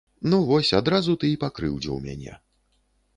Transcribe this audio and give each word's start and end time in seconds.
Ну 0.29 0.37
вось, 0.45 0.69
адразу 0.79 1.15
ты 1.23 1.29
і 1.33 1.37
пакрыўдзіў 1.45 2.01
мяне. 2.09 2.33